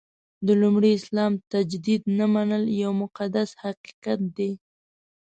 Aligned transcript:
د 0.45 0.47
لومړي 0.61 0.91
اسلام 0.99 1.33
تجدید 1.51 2.01
نه 2.17 2.25
منل 2.33 2.63
یو 2.81 2.91
مقدس 3.03 3.49
حقیقت 3.63 4.19
دی. 4.37 4.51